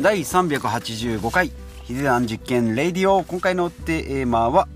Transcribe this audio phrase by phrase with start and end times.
[0.00, 1.52] 第385回
[1.84, 4.66] ヒデ実験レディオ今回のテーマは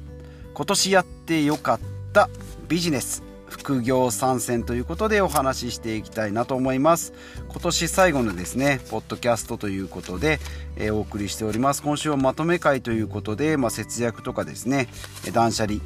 [0.53, 1.81] 今年やってよかっ
[2.13, 2.29] た
[2.69, 7.15] ビジネス副業参戦ということでお話ししていきたいなと思います。
[7.49, 10.39] 今年最後のですねポッドキャストということで、
[10.77, 11.83] えー、お送りしております。
[11.83, 14.89] 今週はまとめ会ということで、まあ、節約とかですね
[15.33, 15.81] 断捨離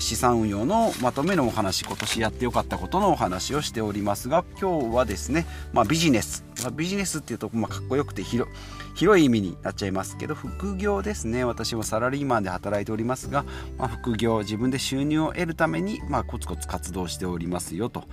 [0.00, 8.54] 資産運用のまとめのお話今年やってよかったことのお話をしておりますが今日はですね、まあ、ビジネス、まあ、ビジネスっていうと、まあ、かっこよくて広い
[8.94, 11.44] 広い意味になっちゃいますけど副業ですね。
[11.44, 13.44] 私もサラリーマンで働いておりますが、
[13.76, 18.04] まあ、副業自分で収入を得るために、まあ、コツコツ活動しておりますよと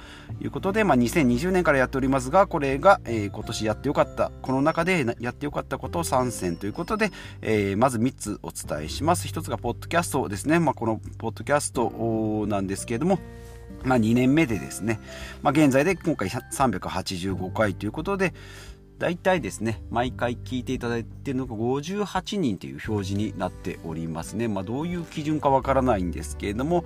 [0.41, 7.11] いうことで、まあ、2020年からやっておりますがこれが、えー、今年やってよかったこの中でやってよかったことを3選ということで、
[7.41, 9.27] えー、まず3つお伝えします。
[9.27, 13.19] 1つがポッドキャストですね、まあ、このポッドキャストなんですけれども
[13.83, 14.99] まあ、2年目でですね、
[15.41, 18.33] まあ、現在で今回385回ということで、
[19.01, 24.47] 大体ですね、毎回聞いていただいているのが58人という表示になっておりますね。
[24.47, 26.85] まあ、どういう基準かわからないんですけれども、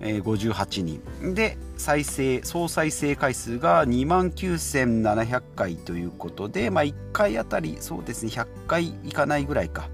[0.00, 9.88] えー、58人で再生総再生回数が2万9700回ということで、まあ、1回あたりそうですね100回いかないぐらいか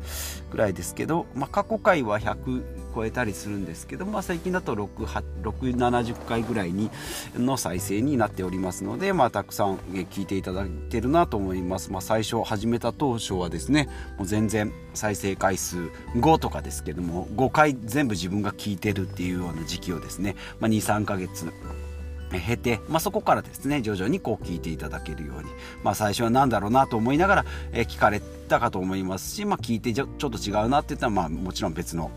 [0.53, 2.63] ぐらいですけど、まあ、過去回は100
[2.95, 6.91] 超えたりするんですけど、まあ、最近だと670回ぐらいに
[7.35, 15.79] の再生になっておりますので、まあ、たくさん聞いていただいてるなと思います、まあ、最初始めた当初はですねもう全然再生回数
[16.17, 21.51] 5とかですけども5回全部自分が聞いてるっていうような時期をですね、まあ、23ヶ月
[22.41, 25.51] 経て、まあ、そこからですね徐々にこう聞いていただけるように、
[25.83, 28.21] まあ、最初は何だろうなと思いながら、え聞かれ
[28.53, 32.11] たかと思いますし、まあ、聞いてちょっと違うなって言ったら、まあ、もちろん別の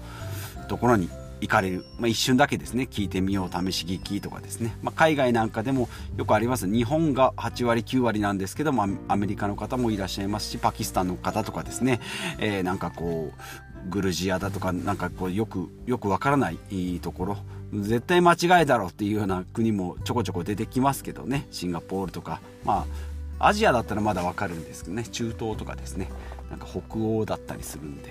[0.67, 1.09] ところに
[1.41, 2.87] 行かれる、まあ、一瞬だけですね。
[2.89, 6.67] 聞いてみよう試し聞きとかですね、まあ、海外なんかでもよくあります。
[6.67, 11.99] 日本が8割9割なんですけどもアメリカの方もいらっしゃいますしパキスタンの方とかですね、
[12.39, 17.37] えー、なんかこうグルジアだとかなんかこうよくよくわからないところ。
[17.73, 21.47] 絶対間違いだろうっていうような国もちょこちょこ出てきますけどね。
[21.51, 22.39] シンガポールとか。
[22.63, 26.09] まあアジアだったらまだわかるんですけどね中東とかですね。
[26.49, 28.09] なんか北欧だったりするんで、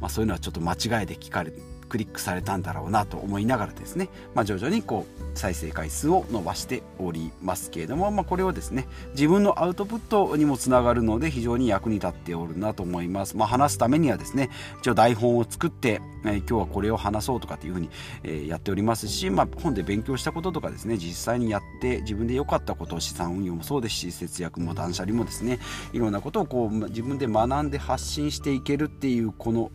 [0.00, 1.52] まあ、そういうのはちょっと間違えて聞かれ
[1.88, 14.50] クリックされたんだろうなと思いながらですね、まあ、徐々にこう再生回数を伸ばしておりますけれども、まあ、これをですね自分のアウトプットにもつながるので非常に役に立っておるなと思います、まあ、話すためにはですね
[14.80, 17.90] 一応台本を作って、えー、今日はこれを話そうとかっていうふうに、
[18.22, 25.58] えー、やっておりますし、まあ、本で勉強したこととかですね実際にやって自分で良かったことを資産運用もそうですし節約も断捨離もですね
[25.92, 29.70] いろんなことをこう自分で学んで発信していけるっていうこの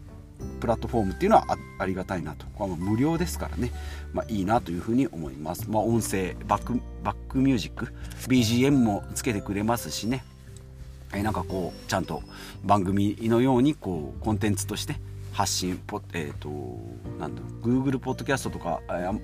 [0.59, 2.45] プラットフォームっていうのはありがたいなと。
[2.55, 3.71] これは無料ですからね、
[4.13, 7.93] まあ、いいなというふうに思います、まあ、音声バックバックミュージック。
[8.27, 10.23] BGM もつけてくれますしね。
[11.13, 12.23] えなんかこうちゃんと
[12.63, 14.95] 番組のようにこうコンテンツとして
[15.33, 16.49] 発信ポ、えーと、
[17.19, 18.81] なんだ Google ポッドキャストとか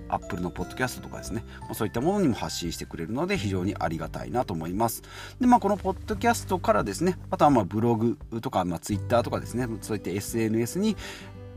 [0.10, 1.46] Apple のポッドキャストとかですね。
[1.74, 5.04] そういったものにも発信してくれるので非常にありがたいなと思います。
[5.40, 10.98] で、まあ、このポッドキャストからですねあとはまブログとか、まあ、Twitter とかですねそういった SNS に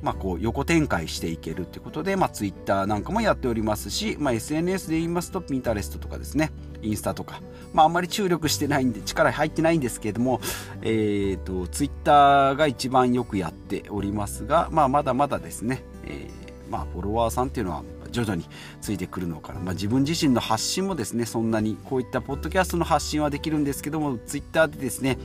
[0.03, 6.51] まあ、こう横展開していけるということで、まあ、Twitter なんかもやっておりますし、まあ、SNS で言いますと Pinterest とかですね
[6.83, 7.41] インスタとか、
[7.73, 10.41] まあ、あんまり注力してないんで力入ってないんですけれども、
[10.83, 18.45] えーと、Twitter が一番よくやっておりますが、まあ、まだまだですね、えー、まあ、フォロワーさんっていうのは徐々に
[18.81, 25.19] ついてくるのかな、まあ、自分自身の発信もですねそんなにこういったポッドキャストの発信はできるんですけども Twitter でですね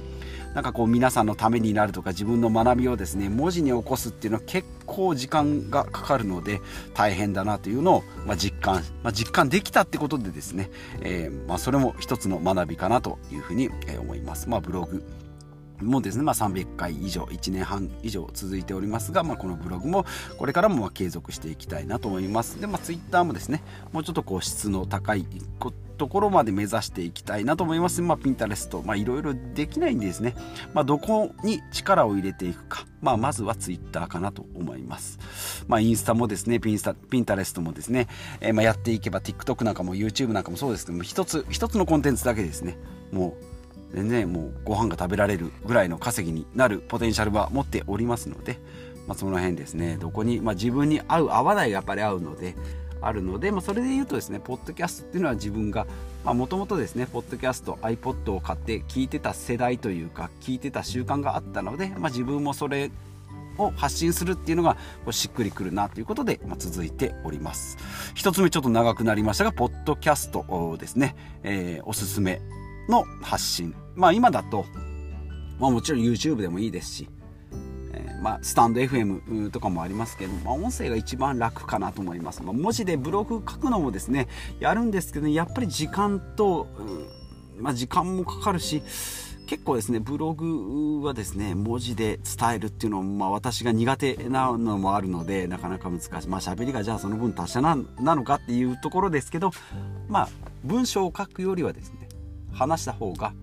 [0.58, 6.62] なんかこう皆さんのためになるとか自分の学びをですね文字に起こすっていうのは結構時間がかかるので
[6.96, 13.70] 大変だなというのを、まあ、実感、まあ、実感できたってことでですね、えー、まあ、それも一つの学びかなというふうに
[14.00, 14.50] 思います。
[14.50, 15.04] ま、ブログ
[15.82, 20.06] もですね、まあ、300回以上1年半以上続いておりますが、まあ、このブログも
[20.38, 25.26] これからも継続していきたいなと思いますで、まあ、ツイッターもですねもうちょっとこう質の高い
[25.98, 28.02] ところまで目指していきたいなと思います。
[28.02, 30.36] まあ、ピンタレスト、まあ、いろいろできないんですね。
[30.74, 32.86] まあ、どこに力を入れていくか。
[33.02, 35.20] まあ、まずはツイッターかなと思います。
[35.68, 38.08] まあ、インスタもですね、ピンスタ、ピンタレストもですね、
[38.40, 42.78] えー、まあ、やっていけば TikTok なんかも YouTube なんかもそうですけども、一つ、一つのコンテンツだけですね、
[43.12, 43.57] もう、
[43.94, 48.60] 全然もうご飯が食べられるぐらいの稼ぎになるポテンシャルは持っておりますので、
[49.08, 49.98] まあ、その辺ですね。
[50.00, 52.56] どこに、まあ、自分に合う合わないがやっぱり合うので
[53.02, 55.88] あるので、まあ、それで言うとですねポッドキャストっていうのは自分が
[56.26, 62.92] もともとですねポッドキャスト iPod を買って聞いてた世代というか聞いてた習慣があったので、まあ、自分もそれ
[63.58, 64.78] を発信するっていうのが
[65.12, 67.78] しっくりくるなということで、まあ、続いております。
[68.14, 72.42] 一つ目ちょっと長くなりましたがポッドキャストですね、えー、おすすめ。
[72.88, 73.74] の発信。
[73.96, 74.66] まあ今だと
[75.60, 77.10] まあ、もちろん YouTube でもいいですし、
[77.94, 84.28] えー、まあ、スタンド FM とかもありますけど、まあ、音声が一番楽かなと思います、まあ、文字でブログ書くのもですね
[84.60, 88.84] やるんですけどやっぱり時間と、うんまあ、時間もかかるし
[89.48, 96.28] 結構ですねブログはですね文字で伝えるっていうのも、まあ、私が苦手なのもあるのでなかなか難しい。
[96.28, 97.78] まあ喋りがじゃあその分達者な
[98.16, 99.52] のかっていうところですけど
[100.10, 100.30] まあ
[100.66, 102.07] 文章を書くよりはですね
[102.58, 103.34] 話した方が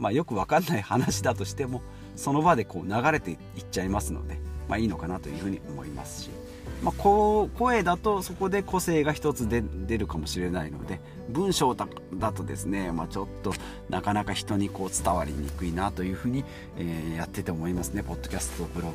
[0.00, 1.82] まあ、よくわかんない話だとしても
[2.16, 3.38] その場でこう流れていっ
[3.70, 6.30] ちゃいますので、まあ、いいのかなというふうに思いますし、
[6.82, 11.86] まあ、こう声だとそこで個性が一つで出るかもしれないので文章だ
[12.32, 13.52] とですね、まあ、ちょっと
[13.90, 16.44] なかなか人にこう伝わりにくいなというふうに、
[16.78, 18.90] えー、やってて思いますねポッドキャストブロ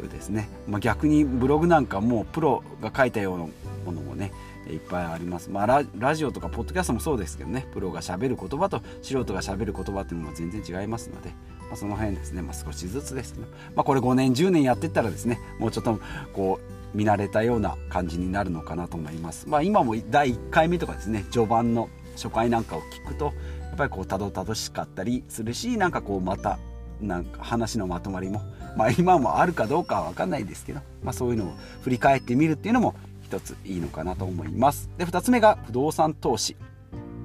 [0.00, 3.44] グですね、まあ、逆にブログなんかもうプロが書いたような
[3.86, 4.32] ものもね
[4.70, 7.66] いっぱいあります、まあ、ララジオとかポッドキャストもそうですけどね。
[7.72, 11.30] プロがしゃべる言葉と素人がしゃべる言葉っていうのも全然違いますので、
[11.60, 16.00] まあ、その辺ですね、まあ、少しずつですけど、まあ、これ5年10年やってったらですねもうちょっと
[16.32, 23.26] こう見慣れたような感じになるのかなと思います、まあ、今も第1回目とかですね序盤の初回なんかを聞くと
[23.60, 26.58] やっぱりこうたどたどしかったりするしなんかこうまた
[27.00, 28.42] なんか話のまとまりも、
[28.76, 32.94] まあ、今もあるかどうかは分かんないですけど、まあ、そういうのを振り返ってみるっていうのも
[33.34, 34.88] 一ついいのかなと思います。
[34.96, 36.56] で2つ目が不動産投資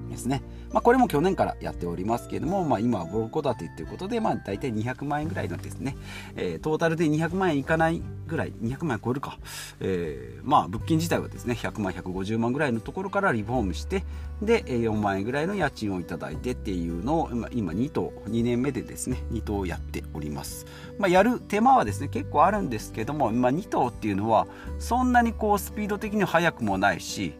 [0.09, 0.41] ですね。
[0.71, 5.95] まあ、これも去年からやっておりますけれども、まあ、今はボロ戸建てということで、まあ、大体200万円ぐらいのですね、
[6.36, 9.39] えー、トータルで200万円いかないぐらい200万円超えるか、
[9.80, 14.04] えー、まあ物件自体はですね100万150万ぐらいのところからリフォームして
[14.42, 20.66] で4万円ぐらいの家賃をいただいてっていうのを今2棟2年目でですね2棟やっております、
[20.98, 27.33] まあ、やる手間はですね結構あるんですけども、まあ、2棟っていうのはそんなにこうスピード的に速くもないし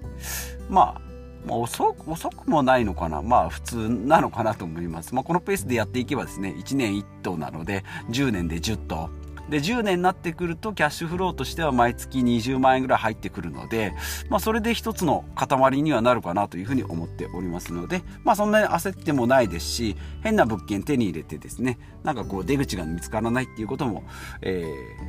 [0.70, 1.09] まあ
[1.46, 5.16] まあ、遅く遅くもないのかな、まあ普通なのかなと思います。
[5.16, 9.10] まあ、このペースでやっていけばですね、1年1頭なので、10年で10頭。
[9.50, 13.94] で、10年になってくると、キャッシュフローとしては毎月20万円ぐらい入ってくるので、
[14.30, 24.04] まあ、それで一つの塊にはなるかなというふうに思っておりますので、まあ、そんなに焦ってもないですし、変な物件手に入れてですね、なんかこう出口が見つからないっていうことも、
[24.42, 24.64] え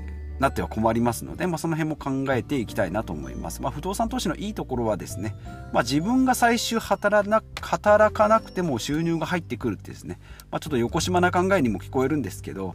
[0.06, 0.09] ー
[0.40, 3.60] なっては困りますので、まあ、その辺も考えていきたいなと思います。
[3.60, 5.36] まあ、不動産投資のいいところはですね、
[5.72, 10.18] まあ、自分が最終働な働かなくても収入が入ってくるってですね、
[10.50, 12.74] まあ、ちょっと横島な考えにも聞こえるんですけど、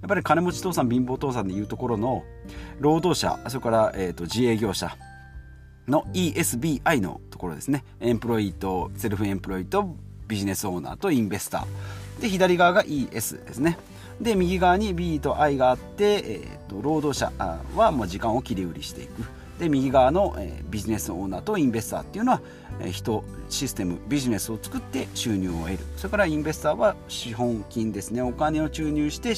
[0.00, 2.24] やっぱり金持ち父さん貧乏父さんでいうところの
[2.80, 4.96] 労働者それから、えーと、自営業者
[5.86, 7.84] の ESBI のところですね。
[8.00, 9.96] エンプロイとセルフエンプロイと
[10.28, 12.22] ビジネスオーナーとインベスター。
[12.22, 13.78] で左側が ES ですね。
[14.20, 17.32] で右側に B と I があって、えーと、労働者
[17.74, 19.22] はもう時間を切り売りしていく。
[19.58, 22.40] で右側の、えー、ビジネスオーナーとインベスターっていうのは、
[22.80, 25.78] えー、人システムビジネスを作って収入を得る。
[25.96, 28.22] それからインベスターは資本金ですね。
[28.22, 29.34] お金を注入して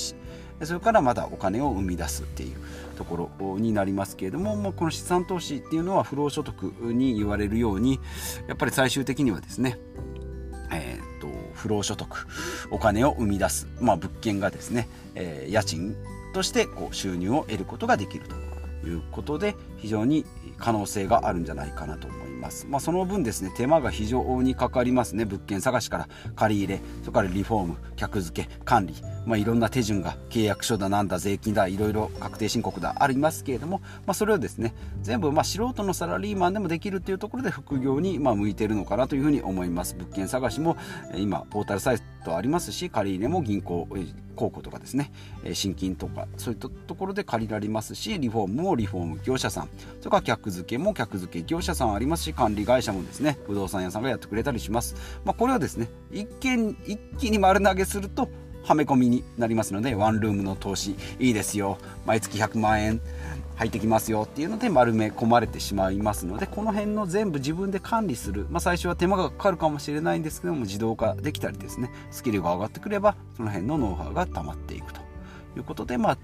[0.62, 2.56] それからまたお金を生み出すっていう
[2.96, 7.98] ところになりますけれども、もうこの資産投資っていうのは不労所得に言われるように
[8.46, 9.78] やっぱり最終的にはですね、
[11.64, 12.26] 不労所得
[12.70, 15.96] お金を生み出す、まあ、物件がですね、えー、家賃
[16.34, 20.26] としてこう収入を得ることができるということで非常に
[20.58, 22.66] 可能性があるんじゃないかなと思います。
[22.68, 25.24] まあ、その分ですね手間が非常にかかりますね。
[25.24, 28.94] 物件探しから借り入れそれからリフォーム客付け管理、
[29.26, 39.94] まあ、いろんな手順が契約書だなんだ税金だいろいろ確定申告だありますけれども、まあ、それをですね全部まあ素人のサラリーマンでもできるというところで副業にまあ向いているのかなというふうに思います。
[39.94, 40.76] 物件探しも
[41.16, 43.86] 今ポータルサイトありますし借り入れも銀行
[44.34, 45.12] 公庫とかですね。
[45.52, 49.68] 新金とかそういったところで借りられますしリフォームもリフォーム業者さん。
[50.00, 58.28] それから客付けも客付け業者さんありますし管理会社もですね不動産屋さんがやってくれたりします、まあ、これはですね一見一気に丸投げすると
[58.64, 61.78] はめ込みになりますのでワンルームの投資いいですよ。
[62.06, 63.00] 毎月100万円。
[63.56, 75.00] 入ってきますよっていうので丸め込まれてしまいますのでこの辺の全部自分で管理する、まあ、最初は手間がかかるかもしれないんですけども自動化できたりですねスキルが上がってくればその辺のノウハウが溜まっていくと
[75.56, 76.18] いうことで、まあ、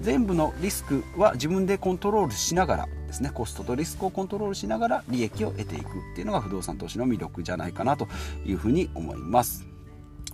[0.00, 8.06] 全部のリスクは自分でコントロールしながらですねコストとリスクをコントロールしながら利益を得ていくっていうのが不動産投資の魅力じゃないかなと
[8.46, 9.67] いうふうに思います。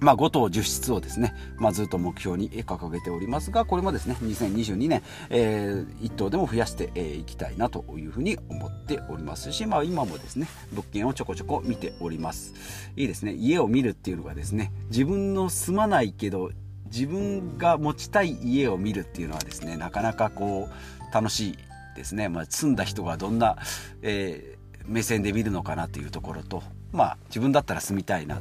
[0.00, 12.54] まあ、5棟10室をですね、まあ、ずっと目標に掲げておりますが、これもですね、2022年、えー、1棟でも増やしてい、えー、きたいなというふうに思っておりますし、まあ、今もですね、物件をちょこちょこ見ております。
[12.96, 16.50] いいですね、家を見るっていうのがですね、自分の住まないけど、
[16.86, 21.58] 自分が持ちたい家を見るっていうのはですね、なかなかこう、楽しい
[21.96, 22.28] ですね。
[22.28, 23.56] まあ、住んだ人がどんな、
[24.02, 26.62] えー、目線で見るのかなというところと、
[26.92, 28.40] まあ、自分だったら住みたいな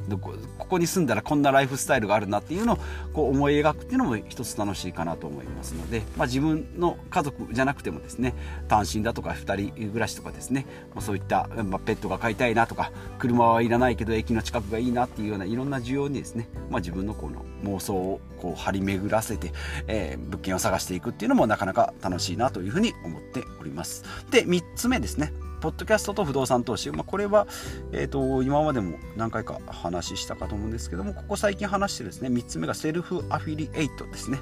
[0.58, 2.78] ここに住んだらこんなライフスタイルがあるなっていうのを
[3.12, 8.34] こう思い描くっていうのも一つ楽しいかなと思いますので、まあ、自分の家族じゃなくてもですね
[8.68, 19.52] 単身だとか2人暮らしとかですね、ま、そういった、ま、ペットが飼いたいなとか車はいらないけど駅の近くがいいなっていうようないろんな需要にですね、まあ、自分のこの妄想をこう張り巡らせて、
[19.86, 24.04] えー、物件を探していくっていうのもなかなか楽しいなというふうに思っております。
[24.30, 25.32] で3つ目ですね
[25.64, 27.46] ポッドキャストと不動産投資、まあ、これは、
[27.92, 34.40] えーと、今までも何回か話したかと思うんですけどもここ最近話してですね3つ目がセルフアフィリエイトですね、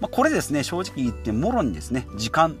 [0.00, 2.58] まあ、これですね正直言ってもろにですね時間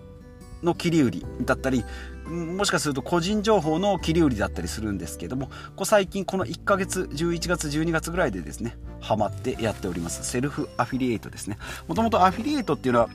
[0.62, 1.86] の切り売りだったり
[2.26, 11.56] もしかすると個人情報の切り売りだったりするんですけどもこ最近この1ヶ月11月12月ぐらいでですねハマってやっておりますセルフアフィリエイトですね。
[11.88, 13.08] もともとアフィリエイトっていうのは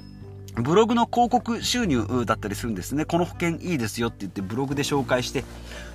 [0.64, 3.06] ブログの広告収入だったりするんですね。
[3.06, 5.44] この保険いいですよって言ってブログで紹介して、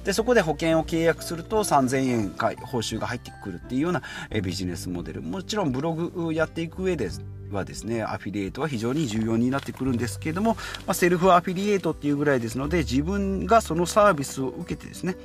[0.05, 4.03] で、そこで保険を契約すると3000円か報酬が入ってくるっていうような
[4.43, 5.23] ビジネスモデル。
[5.23, 7.11] もちろんブログやっていく上で
[7.51, 10.55] はですね、アフィリエイトは非常に重要になってくるんですけれども、
[10.87, 15.17] まあ、セルフアフィリエイトっていうぐらいですので、自分がそのサービスを受けてですね、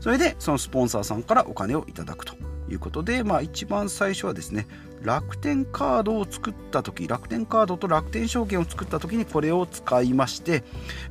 [0.00, 2.34] それでそのスポンサーさんからお金をいただくと
[2.70, 4.66] いうことで、まあ、一番最初はですね、
[5.04, 10.64] 楽天カードを作った時楽天カードと楽天証券を作った時にこれを使いまして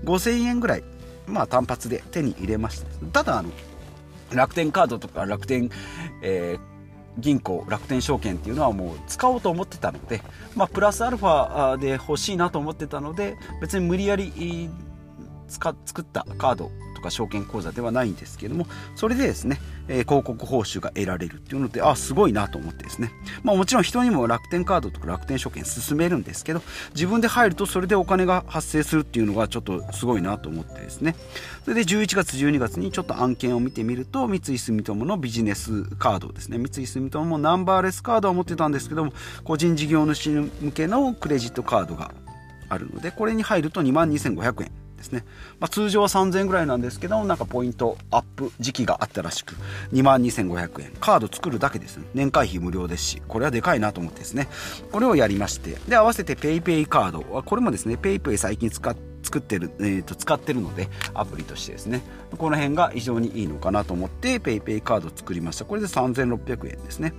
[0.03, 0.83] 5000円ぐらい、
[1.27, 3.23] まあ、単発で手に入れました。
[3.23, 3.51] ただあの
[4.33, 5.69] 楽天カードとか楽天、
[6.23, 10.21] えー、銀行楽天証券っていうのはもう使おうと思ってたので、
[10.55, 14.69] まあ、プラスアルファで欲しいなと思ってたので別に無理やり
[15.47, 16.71] 作ったカード
[17.03, 23.11] か証券口座ではないんですけどもそれでですね、えー、広告報酬が得られるっていうのであすごいなと思ってですね。
[23.43, 26.61] まあもちろん人にも楽天カードとか楽天証券進めるんですけど
[26.95, 31.15] 自分で入るとそれでお金が発生するっていうのがちょっとすごいなと思ってですね。
[31.63, 42.11] それで11月12月にちょっと案件を見てみると三井住友のビジネスカードですね三井住友もナンバーレスカードは持ってたんですけども個人事業主向けのクレジットカードが
[42.67, 45.25] あるのでこれに入ると2万2500円ですね、
[45.59, 49.55] まあ、通常は3000円ぐらいなんですけどなんかポイントアップ時期があったらしく
[49.91, 50.93] 2万2500円。
[50.99, 51.97] カード作るだけです。
[51.97, 54.47] ね年会費無料ですしこれはでかいなと思ってですね。
[54.91, 57.21] これをやりましてで合わせて PayPay カード。
[57.43, 62.01] これもですね PayPay 最近使って作ってる、えー、と使ってるのでアプリとしてですね。
[62.37, 65.65] この辺が非常にいいのかなと思って PayPay カード作りました。
[65.65, 67.13] これで3600円ですね。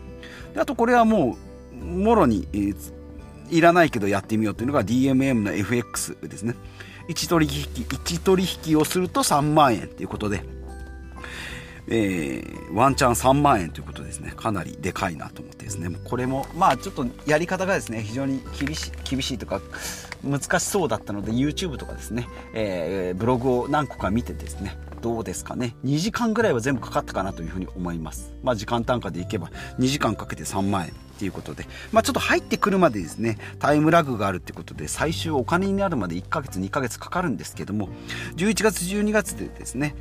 [0.52, 1.36] であとこれはも
[1.72, 2.92] うもろに、えー、
[3.50, 6.54] いらないけどやってみようというのが DMM の FX ですね。
[7.08, 10.44] 1取引1取引をすると3万円ということで、
[11.88, 14.32] えー、ワンチャン3万円ということですね。
[14.36, 15.94] かなりでかいなと思ってですね。
[16.04, 19.60] これもまあちょっとやり方がですね非常に厳しい厳しいとか
[20.22, 25.76] 難しそうだったので YouTube とかですね、えー、ブログを何個か見てですねどうですかね。
[25.84, 28.32] 2時間ぐらいは全部かかったかなというふうに思います。
[28.42, 37.88] まあ時間単価でいけば2時間かけて3万円っていうことで、まあ、ちょっと入ってくるまでですねタイムラグがあるってことで最終お金になるまで1ヶ月2ヶ月かかるんですけども
[38.36, 39.94] 11月12月でですね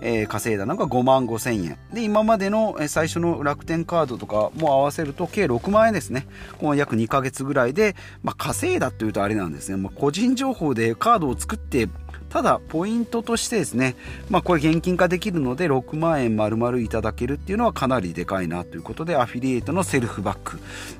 [0.00, 6.26] えー、稼いだのが5万5千円で今までの最初の楽天カードとかも合わせると計6万円ですね。
[6.58, 11.88] この約2ヶ月ぐらいで、まあ、稼いだというとあれなんですね、まあ、個人情報でカードを作って
[12.30, 13.96] ただ、ポイントとしてですね、
[14.28, 20.58] まあ、これ現金化できるので、6万円丸々いただけるっていうのはかなりでかいなということで、アフィリエイトのセルフバック。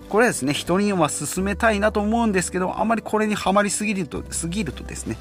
[0.09, 5.19] これですね、人には勧めたいなと思うんですけど、あまりこれにはまりすぎると、すぎるとですね、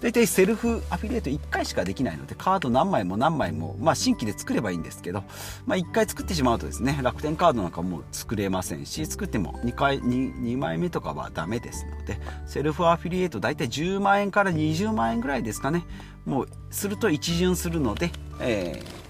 [0.00, 5.24] 大体セルフアフィリエイト1回しかできないので、カード何枚も何枚も、まあ新規で作ればいいんですけど、
[5.66, 15.84] まあ1回作ってしまうとですね、楽天カードなんかもう作れませんし、作っても2回、2, 2枚目とかはダメですので、セルフアフィリエイト大体10万円から20万円ぐらいですかね、
[16.24, 19.00] もうすると一巡するので、えー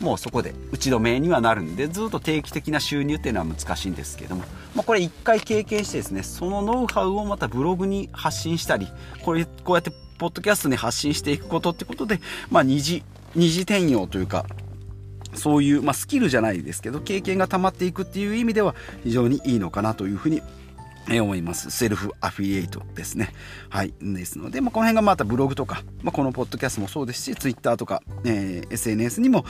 [0.00, 8.88] もうそこで打ち止めにはなるんでずっと定期的な収入っていうのは難しいんですけども、まあ、これ一回経験してですねそのノウハウをまたブログに発信したり
[9.24, 12.20] これこうやってポッドキャストに発信していくことってことで、
[12.50, 13.02] まあ、二次、
[13.34, 14.46] 二次転用というか、
[15.34, 20.42] そういう、まあ、スキルじゃないですけど、経験が溜まっていくっていう意味では非常にいいのかなというふうに
[21.10, 21.70] え思います。
[21.70, 23.32] セルフアフィリエイトですね。
[23.68, 23.94] はい。
[24.00, 29.44] ですので、まあ、この辺がまたブログとか、まあ、このポッドキャストもそうですし、ツイッターとか、えー、SNS にも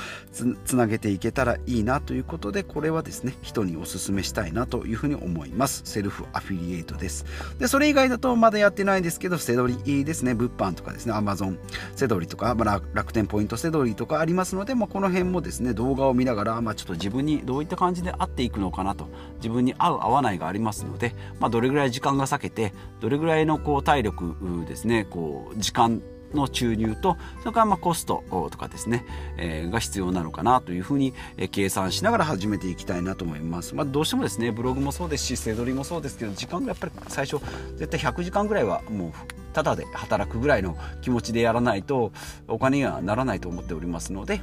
[0.64, 5.82] つなげていけたらいいなということで、これはですね、人にお勧めしたいなというふうに思います。
[5.84, 7.24] セルフアフィリエイトです。
[7.58, 11.58] で、それ以外だとまだやってないですけど、セドリですね、物販とかですね、アマゾン
[11.94, 24.34] セドリとか、まあ、楽天ポイントセドリとかありますので、まあ、この辺もですね、動画を見ながら、まあ、ちょっと自分にどういった感じで合っていくのかなと、自分に合う合わないがありますので、まあまあ、どれぐらい時間が割けてどれぐらいのこう体力
[24.66, 26.02] ですねこう時間
[26.34, 29.04] の注入とそれからまあコストとかですね、
[29.36, 31.14] えー、が必要なのかなというふうに、
[31.52, 37.40] 計算しながら始めていきたいなと思います、まあ、どうしてもですねブログもそうですしせどりもそうですけど時間がやっぱり最初
[37.76, 39.12] 絶対100時間ぐらいはもう
[39.52, 42.10] ただで働くぐらいの気持ちでやらないと
[42.48, 44.40] お金にはならないと思っておりますので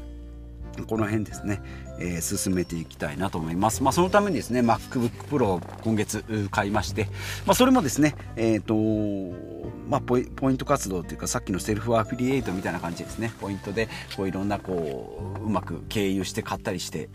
[0.87, 1.61] この辺ですね、
[1.99, 3.83] えー、進めていきたいなと思います。
[3.83, 7.07] まあ、そのためにですね、MacBook Pro を今月買いまして、
[7.45, 13.31] まあ、それもですね、えっ、ー、と、まあポイ、ポイント活動というか、さっきのセルフアフィリエイトみたいな感じですね。
[13.39, 17.09] ポイントで、こういろんな、こう、うまく経由して買ったりして、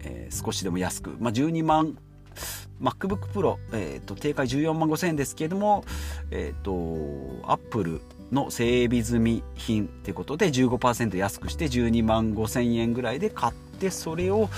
[0.00, 1.96] えー、少しでも安く、まあ、12万
[2.80, 5.84] MacBook Pro、えーと、定価14万5000円ですけれども、
[6.30, 8.00] えーと、と Apple
[8.32, 14.48] の整備済み品ということで15%安くして12万5000円ぐらいで買ってそれを、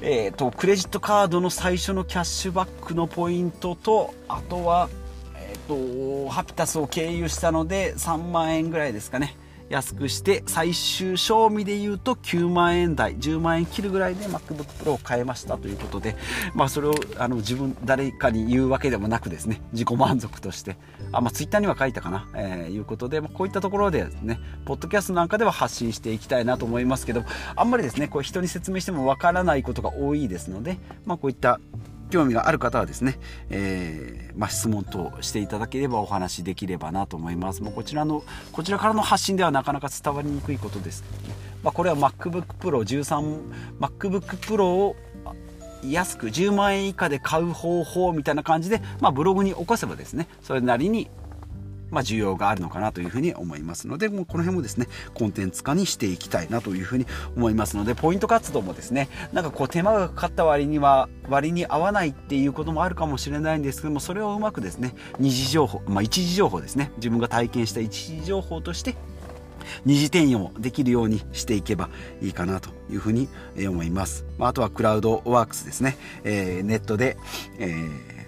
[0.00, 4.88] えーと、クレジットカードの最初のキャッシュバックのポイントとあとは、
[5.36, 9.36] えー、とハピタスを経由したので3万円ぐらいですかね。
[9.70, 16.16] 安くして最終賞味で言うと9万円台10万円切るぐらいで MacBook Pro を買えましたということで、
[16.54, 20.76] まあ、それをあの自分誰かに言うわけでもなくですね自己満足として
[21.12, 27.22] あ、まあ、Twitter には書いたかな、えー、いうことで、まあ、こういったところでですねポッドキャストなんかでは発信していきたいなと思いますけど
[27.54, 31.60] あんまりですねこう人に説明してもわからないことが多いですので、まあ、こういった
[32.10, 37.62] 興味がある方はですね、えー、まあ、質問等していただければお話できればなと思います。
[37.62, 41.34] もうこちらの、こちらからの発信ではなかなか伝わりにくいことですけどね。
[41.62, 43.40] まあ、これは MacBook Pro 13、
[43.80, 44.96] MacBook Pro を
[45.84, 51.10] 安く10万円以下で買う方法みたいな感じで、まあ、ブログに起こせばですね、それなりに
[51.90, 57.06] まあ、需要があるのかなというふうに思いますのでもうこの辺もですねコンテンツ化にしていきたいなというふうに
[57.36, 68.96] 思いますのでポイント活動もですねなんかこう手間がかかった割には割に合わないっていうこともあるかもしれないんですけどもそれをうまくですね二次情報、まあ、一時情報ですね自分が体験した一時情報として
[69.84, 74.24] 二次転用できるようにしていけばいいかなというふうに思います。
[74.38, 77.16] まあ、とはクラウドワークスですね、えー、ネットで、
[77.58, 78.19] えー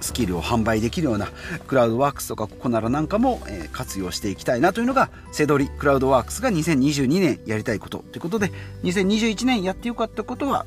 [0.00, 1.28] スキルを販売できるような
[1.66, 10.66] クラウドワークスとかココナラなんかも、え活用していきたいなというのがセドリクラウドワークスが2022年やりたいことということで2021年やってよかったことは、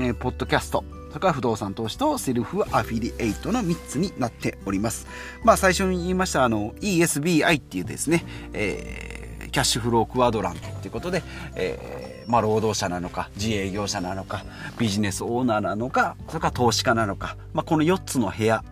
[0.00, 5.06] えポッドキャストそれか不動産投資とセルフアフィリエイトの3つになっております。
[5.44, 9.21] まあ最初に言いましたあの ESBI っていうですね、えー、
[9.52, 11.22] キャッシュフロークワドラントということで、
[11.54, 14.44] えーまあ、労働者なのか自営業者なのか
[14.78, 18.64] ビジネスオーナーなのかそれから投資家なのか、まあ、この4つの部屋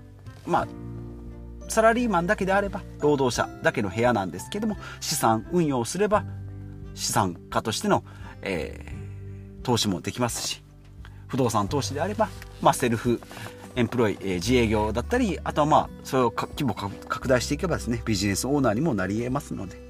[0.47, 0.69] まあ
[1.69, 6.25] サラリーマンだけであれば労働者だけの部屋なんですけども資産運用すれば
[6.95, 8.03] 資産家としての、
[8.43, 10.65] えー、投資もできますし
[11.29, 12.29] 不動産投資であれば、
[12.61, 13.21] まあ、セルフ
[13.77, 19.90] エンプロイ、えー、自営業だったりあとはまあそれを規模拡大していけばですねビジネスオーナーにもなり得ますので。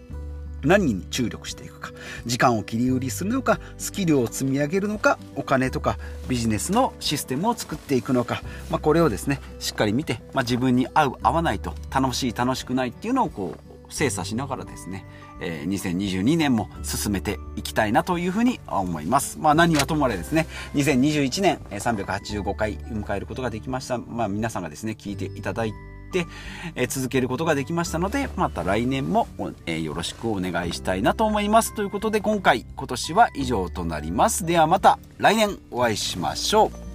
[0.65, 1.93] 何に注力していくか
[2.27, 15.05] 時間を切り売りするのかスキルを積み上げるのかお金とかビジネスのシステムを作っていくのか、まあ、これをですねしっかり見て、まあ、自分に合う合わないと楽しい楽しくないっていうのをこう精査しながらですね、
[15.41, 19.39] えー、2022年も進めていきたいなというふうに思います。
[19.39, 23.99] まあ何はともあれですね、2021年385回迎えることができました。
[23.99, 25.90] まあ皆さんがですね、聞いていただいて、
[26.75, 29.29] え続けることができましたので、また来年も、
[29.67, 31.75] えよろしくお願いしたいなと思います。
[31.75, 34.45] ということで今回、今年は以上となります。
[34.45, 36.90] ではまた来年お会いしましょう。